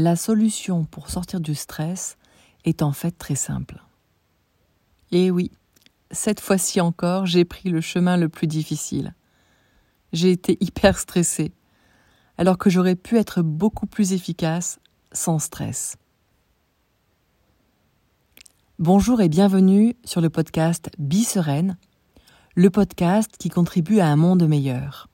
[0.00, 2.18] La solution pour sortir du stress
[2.64, 3.82] est en fait très simple.
[5.10, 5.50] Et oui,
[6.12, 9.12] cette fois-ci encore, j'ai pris le chemin le plus difficile.
[10.12, 11.50] J'ai été hyper stressée,
[12.36, 14.78] alors que j'aurais pu être beaucoup plus efficace
[15.10, 15.96] sans stress.
[18.78, 20.90] Bonjour et bienvenue sur le podcast
[21.24, 21.76] Sereine,
[22.54, 25.08] le podcast qui contribue à un monde meilleur.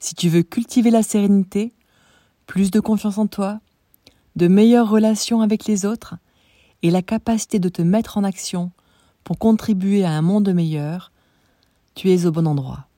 [0.00, 1.72] Si tu veux cultiver la sérénité,
[2.52, 3.60] plus de confiance en toi,
[4.36, 6.16] de meilleures relations avec les autres
[6.82, 8.72] et la capacité de te mettre en action
[9.24, 11.12] pour contribuer à un monde meilleur,
[11.94, 12.88] tu es au bon endroit.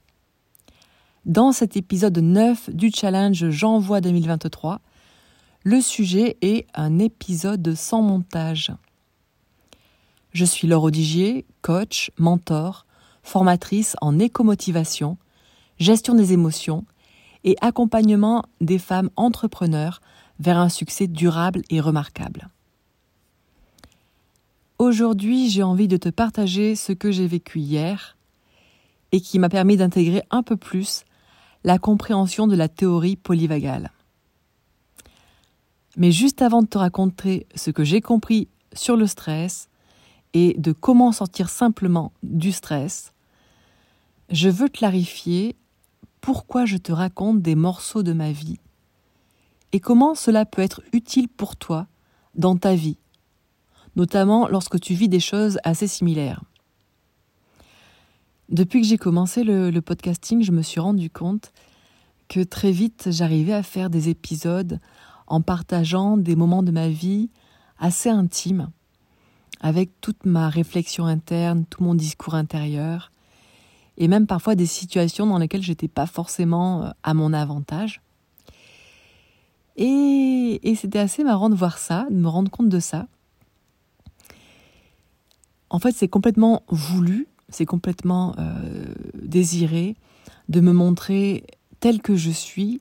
[1.25, 4.80] Dans cet épisode 9 du challenge J'envoie 2023,
[5.62, 8.73] le sujet est un épisode sans montage.
[10.33, 12.86] Je suis Laure Odigier, coach, mentor,
[13.23, 15.16] formatrice en écomotivation,
[15.78, 16.84] gestion des émotions
[17.45, 20.01] et accompagnement des femmes entrepreneurs
[20.41, 22.48] vers un succès durable et remarquable.
[24.78, 28.17] Aujourd'hui, j'ai envie de te partager ce que j'ai vécu hier
[29.12, 31.05] et qui m'a permis d'intégrer un peu plus
[31.62, 33.92] la compréhension de la théorie polyvagale.
[35.97, 39.69] Mais juste avant de te raconter ce que j'ai compris sur le stress
[40.33, 43.12] et de comment sortir simplement du stress,
[44.31, 45.55] je veux clarifier
[46.25, 48.58] pourquoi je te raconte des morceaux de ma vie
[49.72, 51.86] et comment cela peut être utile pour toi
[52.34, 52.97] dans ta vie,
[53.94, 56.42] notamment lorsque tu vis des choses assez similaires.
[58.48, 61.52] Depuis que j'ai commencé le, podcasting, je me suis rendu compte
[62.28, 64.80] que très vite j'arrivais à faire des épisodes
[65.27, 67.28] en partageant des moments de ma vie
[67.78, 68.70] assez intimes,
[69.61, 73.11] avec toute ma réflexion interne, tout mon discours intérieur,
[73.97, 78.01] et même parfois des situations dans lesquelles j'étais pas forcément euh, à mon avantage.
[79.77, 83.06] Et, c'était assez marrant de voir ça, de me rendre compte de ça.
[85.70, 89.97] En fait, c'est complètement voulu, c'est complètement euh, désiré
[90.48, 91.45] de me montrer
[91.80, 92.80] tel que je suis,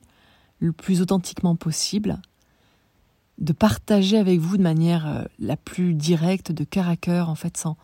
[0.60, 2.20] le plus authentiquement possible,
[3.38, 7.34] de partager avec vous de manière euh, la plus directe, de cœur à cœur, en
[7.34, 7.76] fait, sans,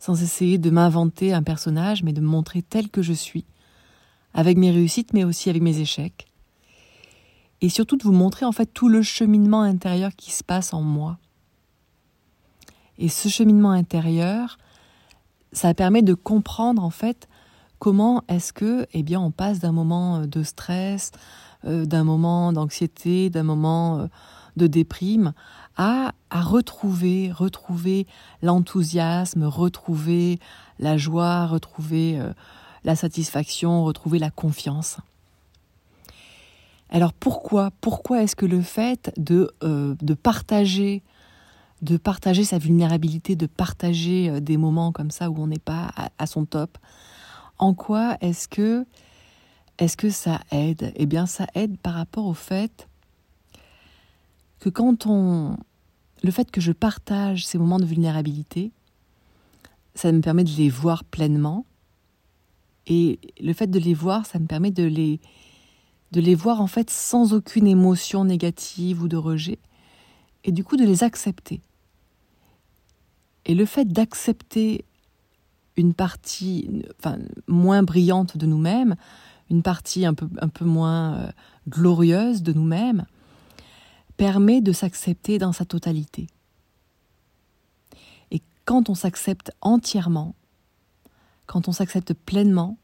[0.00, 3.44] sans essayer de m'inventer un personnage, mais de me montrer tel que je suis,
[4.34, 6.26] avec mes réussites, mais aussi avec mes échecs.
[7.60, 10.80] Et surtout de vous montrer en fait tout le cheminement intérieur qui se passe en
[10.80, 11.18] moi.
[12.98, 14.58] Et ce cheminement intérieur,
[15.52, 17.28] ça permet de comprendre en fait
[17.78, 21.12] comment est-ce que, eh bien, on passe d'un moment de stress,
[21.66, 24.06] euh, d'un moment d'anxiété, d'un moment euh,
[24.56, 25.32] de déprime,
[25.76, 28.06] à, retrouver, retrouver
[28.42, 30.38] l'enthousiasme, retrouver
[30.78, 32.32] la joie, retrouver euh,
[32.84, 34.98] la satisfaction, retrouver la confiance.
[36.90, 41.02] Alors pourquoi Pourquoi est-ce que le fait de, euh, de partager
[41.82, 45.90] de partager sa vulnérabilité, de partager euh, des moments comme ça où on n'est pas
[46.18, 46.78] à, son top,
[47.58, 48.86] en quoi est-ce que
[49.78, 50.92] est-ce que ça aide?
[50.96, 52.86] Eh bien, ça aide par rapport au fait
[54.60, 55.56] que quand on,
[56.22, 58.72] le fait que je partage ces moments de vulnérabilité,
[59.94, 61.64] ça me permet de les voir pleinement.
[62.86, 65.20] Et le fait de les voir, ça me permet de les,
[66.12, 69.58] de les voir en fait sans aucune émotion négative ou de rejet.
[70.44, 71.60] Et du coup de les accepter.
[73.46, 74.84] Et le fait d'accepter
[75.76, 78.96] une partie enfin, moins brillante de nous-mêmes,
[79.50, 81.32] une partie un peu, un peu moins euh,
[81.68, 83.06] glorieuse de nous-mêmes,
[84.20, 86.26] permet de s'accepter dans sa totalité.
[88.30, 90.34] Et quand on s'accepte entièrement,
[91.46, 92.76] quand on s'accepte pleinement,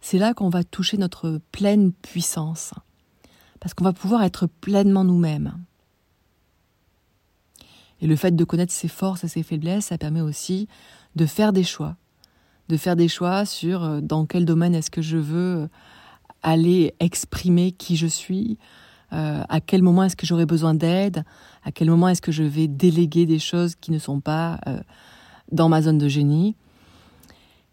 [0.00, 2.74] c'est là qu'on va toucher notre pleine puissance,
[3.60, 5.54] parce qu'on va pouvoir être pleinement nous-mêmes.
[8.00, 10.66] Et le fait de connaître ses forces et ses faiblesses, ça permet aussi
[11.14, 11.94] de faire des choix,
[12.68, 15.68] de faire des choix sur euh, dans quel domaine est-ce que je veux
[16.42, 18.58] aller exprimer qui je suis,
[19.12, 21.24] euh, à quel moment est-ce que j'aurai besoin d'aide,
[21.64, 24.80] à quel moment est-ce que je vais déléguer des choses qui ne sont pas euh,
[25.52, 26.56] dans ma zone de génie?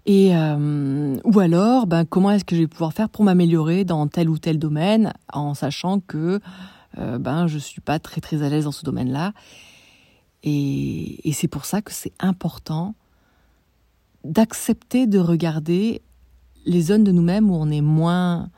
[0.05, 4.07] Et euh, ou alors, ben, comment est-ce que je vais pouvoir faire pour m'améliorer dans
[4.07, 6.39] tel ou tel domaine, en sachant que
[6.95, 9.33] ben je suis pas très très à l'aise dans ce domaine-là?
[10.43, 12.95] Et, et c'est pour ça que c'est important
[14.23, 16.01] d'accepter de regarder
[16.65, 18.49] les zones de nous-mêmes où on est moins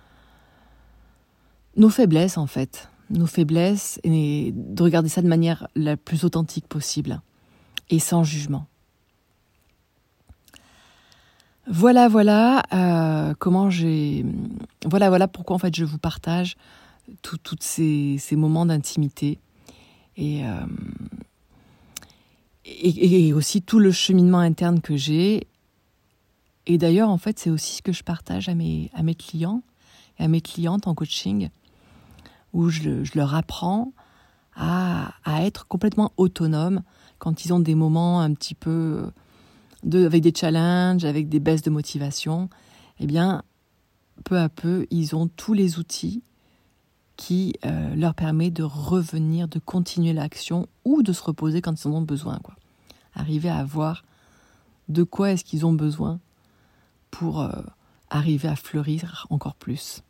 [1.80, 6.68] nos faiblesses en fait, nos faiblesses et de regarder ça de manière la plus authentique
[6.68, 7.22] possible
[7.90, 8.68] et sans jugement.
[11.68, 14.26] Voilà, voilà euh, comment j'ai,
[14.86, 16.58] voilà, voilà pourquoi en fait je vous partage
[17.22, 19.40] tous ces, ces, moments d'intimité
[20.18, 20.66] et, euh,
[22.66, 25.48] et, et, aussi tout le cheminement interne que j'ai.
[26.68, 29.64] Et d'ailleurs, en fait, c'est aussi ce que je partage à mes, à mes clients
[30.20, 31.50] et à mes clientes en coaching,
[32.54, 33.94] où je, leur apprends
[34.56, 36.82] à, être complètement autonome
[37.18, 39.10] quand ils ont des moments un petit peu
[39.84, 42.50] de, avec des challenges, avec des baisses de motivation.
[43.00, 43.44] Eh bien,
[44.24, 46.24] peu à peu, ils ont tous les outils
[47.16, 51.88] qui euh, leur permet de revenir, de continuer l'action ou de se reposer quand ils
[51.88, 52.40] en ont besoin.
[53.14, 54.04] Arriver à voir
[54.88, 56.20] de quoi est-ce qu'ils ont besoin
[57.12, 57.52] pour euh,
[58.10, 60.02] arriver à fleurir encore plus.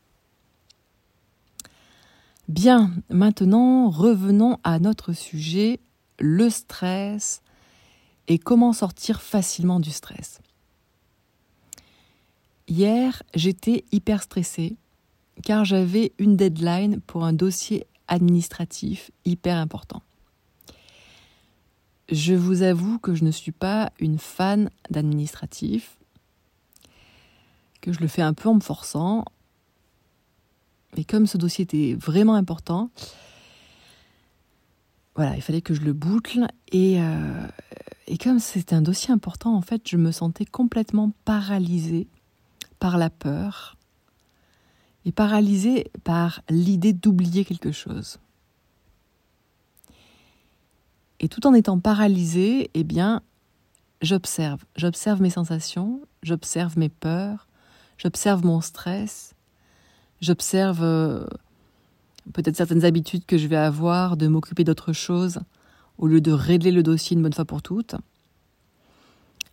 [2.50, 5.80] Bien, maintenant revenons à notre sujet,
[6.18, 7.44] le stress
[8.28, 10.42] et comment sortir facilement du stress.
[12.68, 14.78] Hier, j'étais hyper stressée
[15.44, 20.02] car j'avais une deadline pour un dossier administratif hyper important.
[22.12, 26.00] Je vous avoue que je ne suis pas une fan d'administratif,
[27.80, 29.24] que je le fais un peu en me forçant,
[30.96, 32.90] mais comme ce dossier était vraiment important,
[35.16, 37.48] voilà, il fallait que je le boucle et, euh,
[38.08, 42.08] et comme c'était un dossier important, en fait, je me sentais complètement paralysée
[42.80, 43.78] par la peur,
[45.06, 48.20] et paralysé par l'idée d'oublier quelque chose.
[51.20, 53.22] Et tout en étant paralysé, eh bien,
[54.02, 54.64] j'observe.
[54.76, 57.48] J'observe mes sensations, j'observe mes peurs,
[57.98, 59.36] j'observe mon stress,
[60.22, 61.26] j'observe euh,
[62.34, 65.40] peut-être certaines habitudes que je vais avoir de m'occuper d'autre chose
[65.98, 67.96] au lieu de régler le dossier une bonne fois pour toutes.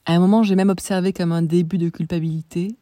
[0.04, 2.76] À un moment, j'ai même observé comme un début de culpabilité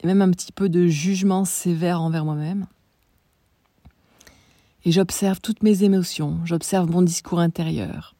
[0.00, 2.66] et même un petit peu de jugement sévère envers moi-même.
[4.84, 8.14] Et j'observe toutes mes émotions, j'observe mon discours intérieur,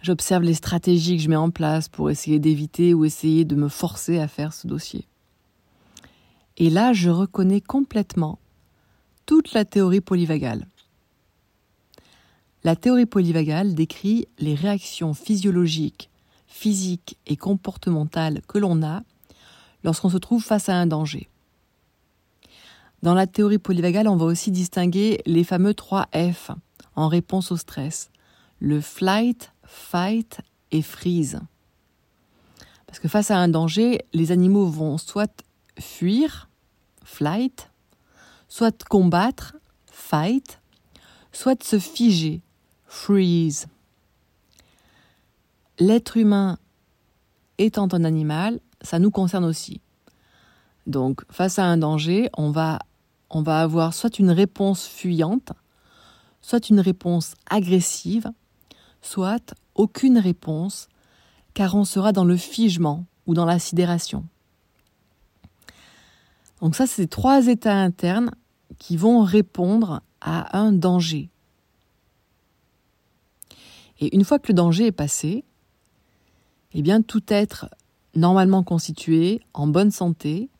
[0.00, 3.68] j'observe les stratégies que je mets en place pour essayer d'éviter ou essayer de me
[3.68, 5.08] forcer à faire ce dossier.
[6.58, 8.38] Et là, je reconnais complètement
[9.26, 10.66] toute la théorie polyvagale.
[12.64, 16.10] La théorie polyvagale décrit les réactions physiologiques,
[16.48, 19.02] physiques et comportementales que l'on a
[19.84, 21.28] lorsqu'on se trouve face à un danger.
[23.02, 26.50] Dans la théorie polyvagale, on va aussi distinguer les fameux 3 F
[26.96, 28.10] en réponse au stress.
[28.58, 30.40] Le flight, fight
[30.72, 31.40] et freeze.
[32.88, 35.44] Parce que face à un danger, les animaux vont soit
[35.78, 36.47] fuir,
[37.08, 37.70] flight,
[38.48, 39.56] soit combattre,
[39.86, 40.60] fight,
[41.32, 42.42] soit se figer,
[42.86, 43.66] freeze.
[45.78, 46.58] L'être humain
[47.56, 49.80] étant un animal, ça nous concerne aussi.
[50.86, 52.78] Donc, face à un danger, on va,
[53.30, 55.52] on va avoir soit une réponse fuyante,
[56.42, 58.30] soit une réponse agressive,
[59.02, 60.88] soit aucune réponse,
[61.54, 64.24] car on sera dans le figement ou dans la sidération.
[66.60, 68.30] Donc ça, c'est trois états internes
[68.78, 71.30] qui vont répondre à un danger.
[74.00, 75.44] Et une fois que le danger est passé,
[76.72, 77.68] eh bien tout être
[78.14, 80.50] normalement constitué, en bonne santé,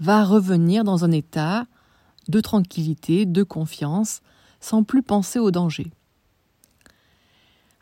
[0.00, 1.66] va revenir dans un état
[2.28, 4.20] de tranquillité, de confiance,
[4.60, 5.90] sans plus penser au danger.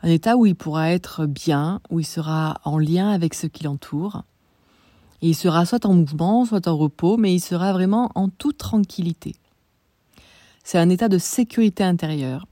[0.01, 3.63] Un état où il pourra être bien, où il sera en lien avec ce qui
[3.63, 4.23] l'entoure.
[5.21, 9.35] Il sera soit en mouvement, soit en repos, mais il sera vraiment en toute tranquillité.
[10.63, 12.45] C'est un état de sécurité intérieure.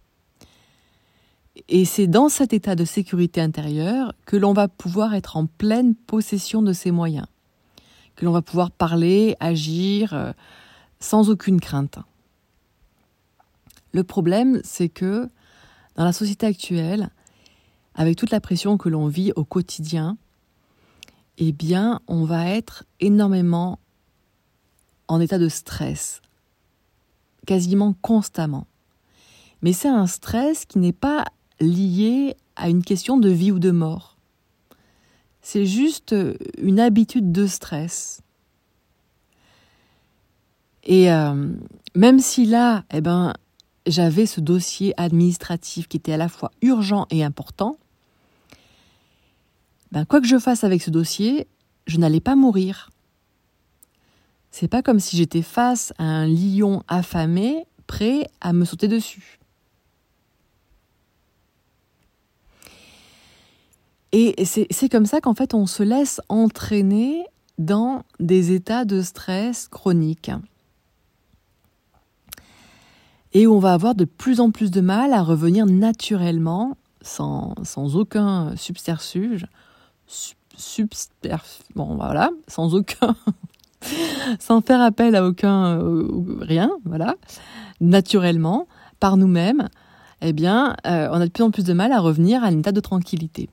[1.69, 5.95] Et c'est dans cet état de sécurité intérieure que l'on va pouvoir être en pleine
[5.95, 7.27] possession de ses moyens,
[8.15, 10.33] que l'on va pouvoir parler, agir euh,
[10.99, 11.99] sans aucune crainte.
[13.91, 15.29] Le problème, c'est que
[15.95, 17.09] dans la société actuelle,
[17.95, 20.17] avec toute la pression que l'on vit au quotidien,
[21.37, 23.79] eh bien, on va être énormément
[25.07, 26.21] en état de stress,
[27.45, 28.67] quasiment constamment.
[29.61, 31.25] Mais c'est un stress qui n'est pas
[31.59, 34.17] lié à une question de vie ou de mort.
[35.41, 36.15] C'est juste
[36.57, 38.21] une habitude de stress.
[40.83, 41.53] Et euh,
[41.95, 43.33] même si là, eh ben,
[43.85, 47.77] j'avais ce dossier administratif qui était à la fois urgent et important,
[49.95, 51.47] ben, quoi que je fasse avec ce dossier,
[51.87, 52.89] je n'allais pas mourir.
[54.51, 59.39] C'est pas comme si j'étais face à un lion affamé prêt à me sauter dessus.
[64.11, 67.23] Et c'est comme ça qu'en fait on se laisse entraîner
[67.57, 70.31] dans des états de stress chroniques.
[73.31, 77.95] et on va avoir de plus en plus de mal à revenir naturellement, sans, sans
[77.95, 79.47] aucun subterfuge,
[81.75, 83.15] bon voilà, sans aucun,
[84.39, 86.07] sans faire appel à aucun, euh,
[86.41, 87.15] rien, voilà,
[87.81, 88.67] naturellement,
[88.99, 89.67] par nous-mêmes,
[90.21, 92.57] eh bien, euh, on a de plus en plus de mal à revenir à un
[92.57, 93.49] état de tranquillité.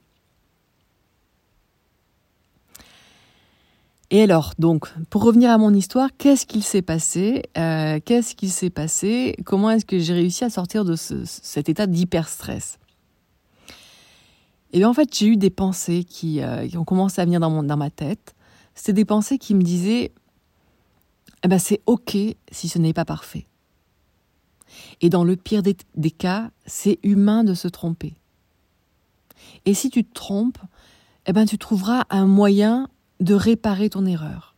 [4.11, 8.51] Et alors, donc, pour revenir à mon histoire, qu'est-ce qu'il s'est passé euh, Qu'est-ce qu'il
[8.51, 12.79] s'est passé Comment est-ce que j'ai réussi à sortir de cet état d'hyperstress?
[14.73, 17.77] Et bien, en fait, j'ai eu des pensées qui, euh, ont commencé à venir dans,
[17.77, 18.35] ma tête.
[18.75, 20.13] C'était des pensées qui me disaient
[21.45, 22.17] eh ben, c'est OK
[22.51, 23.47] si ce n'est pas parfait.
[25.01, 28.15] Et dans le pire des, des cas, c'est humain de se tromper.
[29.67, 30.59] Et si tu te trompes,
[31.27, 32.89] eh ben, tu trouveras un moyen
[33.21, 34.55] de réparer ton erreur.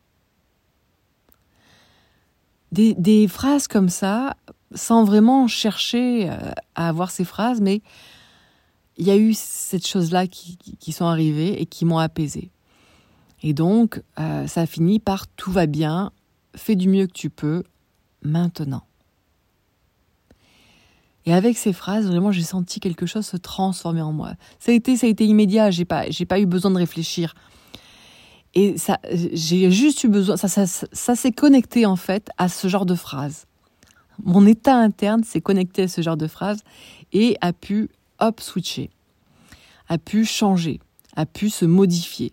[2.73, 4.37] Des, phrases comme ça,
[4.75, 7.83] sans vraiment chercher euh, à avoir ces phrases, mais
[8.97, 12.51] il y a eu cette chose-là qui, sont arrivées et qui m'ont apaisé.
[13.43, 16.13] Et donc, euh, ça finit par tout va bien,
[16.55, 17.65] fais du mieux que tu peux,
[18.23, 18.85] maintenant.
[21.27, 24.35] Et avec ces phrases, vraiment, j'ai senti quelque chose se transformer en moi.
[24.61, 25.71] Ça a été, ça a été immédiat.
[25.71, 27.35] J'ai pas, j'ai pas eu besoin de réfléchir.
[28.55, 32.69] Et ça, j'ai juste eu besoin, ça, ça, ça, s'est connecté en fait à ce
[32.69, 33.47] genre de phrase.
[34.23, 36.61] Mon état interne s'est connecté à ce genre de phrase
[37.13, 37.89] et a pu,
[38.21, 38.91] hop, switcher,
[39.89, 40.81] a pu changer,
[41.17, 42.33] a pu se modifier.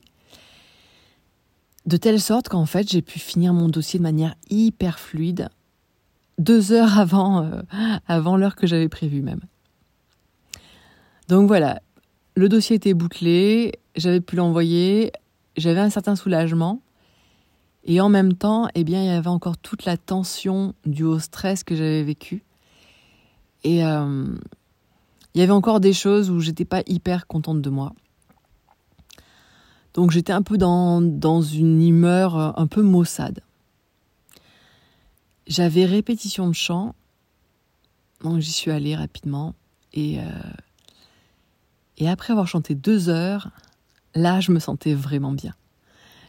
[1.86, 5.50] De telle sorte qu'en fait, j'ai pu finir mon dossier de manière hyper fluide,
[6.38, 7.62] deux heures avant, euh,
[8.08, 9.42] avant l'heure que j'avais prévue même.
[11.28, 11.82] Donc voilà,
[12.36, 15.12] le dossier était bouclé, j'avais pu l'envoyer,
[15.58, 16.82] j'avais un certain soulagement.
[17.84, 21.18] Et en même temps, eh bien, il y avait encore toute la tension due au
[21.18, 22.44] stress que j'avais vécu.
[23.64, 24.28] Et euh,
[25.34, 27.94] il y avait encore des choses où j'étais pas hyper contente de moi.
[29.94, 33.42] Donc j'étais un peu dans, dans une humeur un peu maussade.
[35.48, 36.96] J'avais répétition de chant,
[38.22, 39.54] donc j'y suis allée rapidement.
[39.94, 40.24] Et, euh,
[41.98, 43.50] et après avoir chanté deux heures,
[44.16, 45.54] là, je me sentais vraiment bien.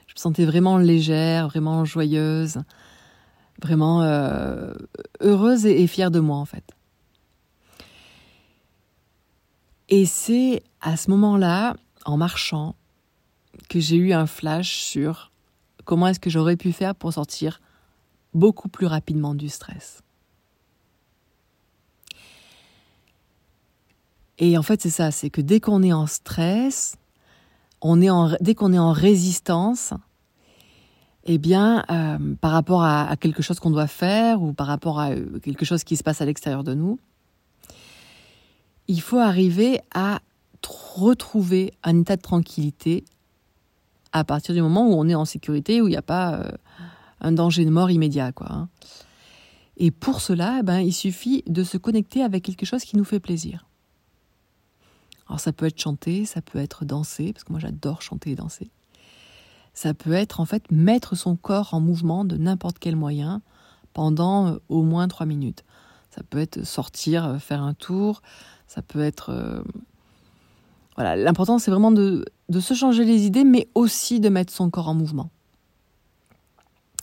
[0.06, 2.58] Je me sentais vraiment légère, vraiment joyeuse,
[3.62, 4.74] vraiment euh,
[5.20, 6.64] heureuse et, fière de moi en fait.
[9.92, 12.76] Et c'est à ce moment-là, en marchant,
[13.68, 15.30] que j'ai eu un flash sur
[15.84, 17.60] comment est-ce que j'aurais pu faire pour sortir
[18.32, 20.00] beaucoup plus rapidement du stress.
[24.38, 26.96] Et en fait, c'est ça, c'est que dès qu'on est en stress,
[27.82, 28.08] on est
[28.40, 29.92] dès qu'on est en résistance,
[31.24, 35.10] eh bien, euh, par rapport à, quelque chose qu'on doit faire ou par rapport à
[35.10, 36.98] euh, quelque chose qui se passe à l'extérieur de nous,
[38.88, 40.20] il faut arriver à
[40.68, 43.04] retrouver un état de tranquillité
[44.12, 46.50] à partir du moment où on est en sécurité, où il n'y a pas euh,
[47.20, 48.48] un danger de mort immédiat, quoi.
[48.50, 48.68] Hein.
[49.78, 53.04] Et pour cela, eh ben, il suffit de se connecter avec quelque chose qui nous
[53.04, 53.66] fait plaisir.
[55.28, 58.34] Alors ça peut être chanter, ça peut être danser, parce que moi j'adore chanter et
[58.34, 58.70] danser.
[59.72, 63.40] Ça peut être en fait mettre son corps en mouvement de n'importe quel moyen
[63.94, 65.64] pendant euh, au moins trois minutes.
[66.10, 68.20] Ça peut être sortir, euh, faire un tour,
[68.72, 69.30] ça peut être...
[69.30, 69.62] Euh,
[70.96, 74.70] voilà, l'important c'est vraiment de, de se changer les idées, mais aussi de mettre son
[74.70, 75.30] corps en mouvement.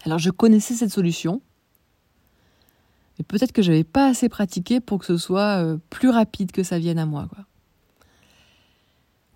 [0.06, 1.42] Alors je connaissais cette solution,
[3.18, 6.64] mais peut-être que je n'avais pas assez pratiqué pour que ce soit plus rapide que
[6.64, 7.28] ça vienne à moi.
[7.34, 7.46] Quoi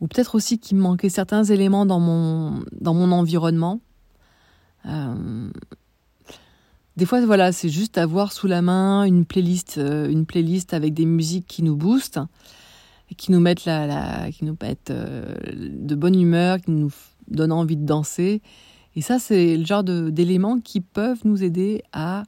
[0.04, 3.80] ou peut-être aussi qu'il me manquait certains éléments dans mon, dans mon environnement.
[4.86, 5.50] Euh,
[6.96, 10.94] des fois, voilà, c'est juste avoir sous la main une playlist, euh, une playlist avec
[10.94, 12.20] des musiques qui nous boostent,
[13.18, 16.92] qui nous mettent, la, qui nous mettent euh, de bonne humeur, qui nous
[17.28, 18.42] donnent envie de danser.
[18.96, 22.24] Et ça, c'est le genre d'éléments qui peuvent nous aider à,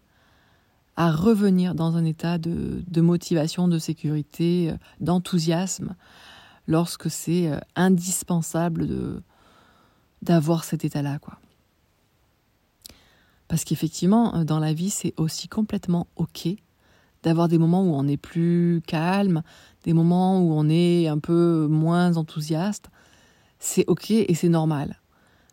[0.97, 5.95] revenir dans un état de, de motivation, de sécurité, d'enthousiasme,
[6.67, 8.87] lorsque c'est euh, indispensable
[10.23, 11.37] d'avoir cet état-là, quoi.
[13.47, 16.47] Parce qu'effectivement, euh, dans la vie, c'est aussi complètement ok
[17.23, 19.41] d'avoir des moments où on est plus calme,
[19.83, 22.89] des moments où on est un peu moins enthousiaste.
[23.57, 25.01] C'est ok et c'est normal.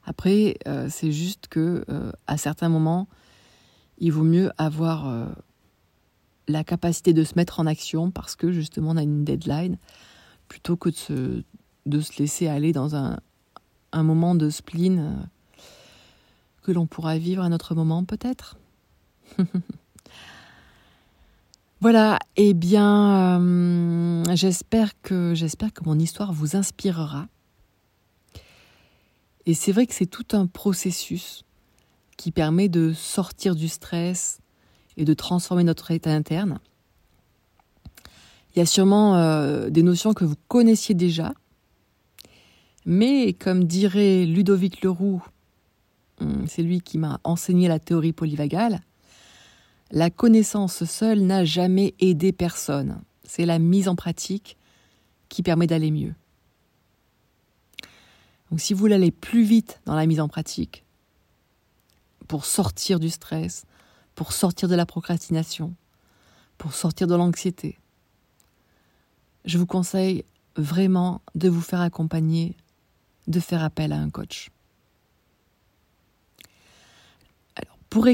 [0.05, 1.85] Après, euh, c'est juste que
[2.27, 3.09] à certains moments,
[3.99, 5.33] il vaut mieux avoir
[6.49, 9.79] la capacité de se mettre en action parce que justement on a une deadline
[10.49, 10.91] plutôt que
[11.87, 13.19] de se, laisser aller dans un,
[13.95, 15.25] moment de spleen euh,
[16.63, 18.57] que l'on pourra vivre à notre moment peut-être?
[21.83, 27.27] Voilà, eh bien, euh, j'espère que j'espère que mon histoire vous inspirera.
[29.47, 31.43] Et c'est vrai que c'est tout un processus
[32.17, 34.39] qui permet de sortir du stress
[34.97, 36.61] et de transformer notre état interne.
[38.55, 41.35] Il y a sûrement euh, des notions que vous connaissiez déjà,
[42.87, 45.21] mais comme dirait Ludovic Leroux,
[46.47, 48.81] c'est lui qui m'a enseigné la théorie polyvagale,
[49.91, 53.03] la connaissance seule n'a jamais aidé personne.
[53.25, 54.57] C'est la mise en pratique
[55.29, 56.15] qui permet d'aller mieux.
[58.51, 60.85] Donc si vous voulez aller plus vite dans la mise en pratique,
[62.29, 63.65] pour sortir du stress,
[64.15, 65.75] pour sortir de la procrastination,
[66.59, 67.79] pour sortir de l'anxiété,
[69.45, 70.25] je vous conseille
[70.57, 72.57] vraiment de vous faire accompagner,
[73.27, 74.51] de faire appel à un coach.
[77.93, 78.09] Pour,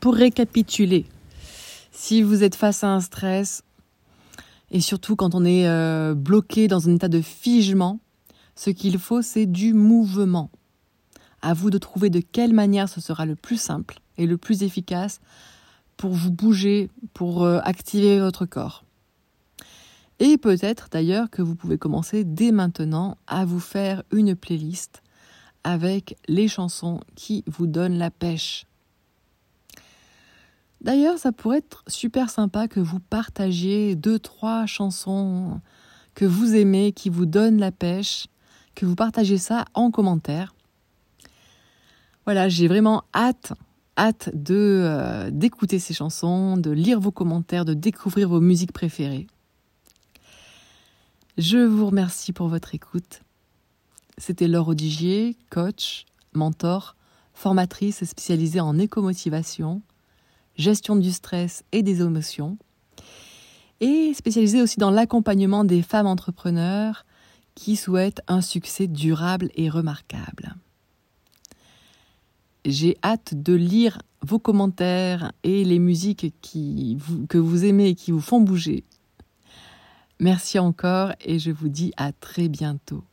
[0.00, 1.06] pour récapituler,
[1.92, 3.62] si vous êtes face à un stress,
[4.70, 8.00] et surtout quand on est euh, bloqué dans un état de figement,
[8.54, 10.50] ce qu'il faut, c'est du mouvement.
[11.40, 14.62] À vous de trouver de quelle manière ce sera le plus simple et le plus
[14.62, 15.20] efficace
[15.96, 18.84] pour vous bouger, pour euh, activer votre corps.
[20.18, 25.02] Et peut-être d'ailleurs que vous pouvez commencer dès maintenant à vous faire une playlist
[25.66, 28.66] avec les chansons qui vous donnent la pêche.
[30.80, 35.60] D'ailleurs, ça pourrait être super sympa que vous partagiez deux, trois chansons
[36.14, 38.28] que vous aimez, qui vous donnent la pêche,
[38.76, 40.54] que vous partagez ça en commentaire.
[42.26, 43.52] Voilà, j'ai vraiment hâte,
[43.98, 44.54] hâte de
[44.84, 49.26] euh, d'écouter ces chansons, de lire vos commentaires, de découvrir vos musiques préférées.
[51.38, 53.22] Je vous remercie pour votre écoute.
[54.18, 56.96] C'était Laure Odigier, coach, mentor,
[57.34, 59.82] formatrice spécialisée en écomotivation,
[60.56, 62.56] gestion du stress et des émotions,
[63.80, 67.04] et spécialisée aussi dans l'accompagnement des femmes entrepreneurs
[67.54, 70.54] qui souhaitent un succès durable et remarquable.
[72.64, 76.34] J'ai hâte de lire vos commentaires et les musiques
[77.28, 78.84] que vous aimez et qui vous font bouger.
[80.18, 83.04] Merci encore et je vous dis à très bientôt.